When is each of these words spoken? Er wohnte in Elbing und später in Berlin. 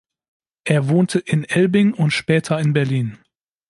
Er 0.63 0.89
wohnte 0.89 1.19
in 1.19 1.43
Elbing 1.43 1.93
und 1.93 2.09
später 2.09 2.59
in 2.59 2.73
Berlin. 2.73 3.19